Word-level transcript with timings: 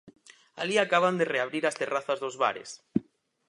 Alí 0.61 0.75
acaban 0.79 1.17
de 1.19 1.29
reabrir 1.33 1.63
as 1.65 1.77
terrazas 1.81 2.21
dos 2.23 2.35
bares. 2.43 2.69